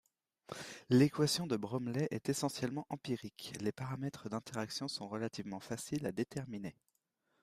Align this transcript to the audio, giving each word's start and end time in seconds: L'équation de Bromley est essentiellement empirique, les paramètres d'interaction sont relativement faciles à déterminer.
L'équation 0.89 1.45
de 1.45 1.55
Bromley 1.57 2.07
est 2.09 2.27
essentiellement 2.27 2.87
empirique, 2.89 3.53
les 3.61 3.71
paramètres 3.71 4.29
d'interaction 4.29 4.87
sont 4.87 5.07
relativement 5.07 5.59
faciles 5.59 6.07
à 6.07 6.11
déterminer. 6.11 6.75